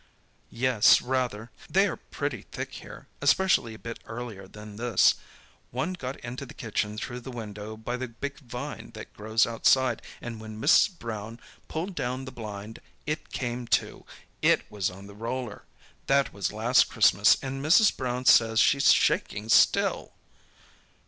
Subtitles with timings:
[0.49, 1.51] "Yes, rather.
[1.69, 5.13] They are pretty thick here, especially a bit earlier than this.
[5.69, 10.01] One got into the kitchen through the window, by the big vine that grows outside,
[10.19, 10.97] and when Mrs.
[10.97, 15.65] Brown pulled down the blind it came, too—it was on the roller.
[16.07, 17.95] That was last Christmas, and Mrs.
[17.95, 20.13] Brown says she's shaking still!"